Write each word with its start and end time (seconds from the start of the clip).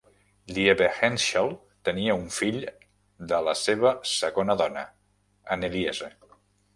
Liebehenschel 0.53 1.49
tenia 1.89 2.15
un 2.21 2.25
fill 2.37 2.57
de 3.33 3.41
la 3.49 3.55
seva 3.65 3.91
segona 4.13 4.57
dona, 4.63 4.87
Anneliese. 5.57 6.09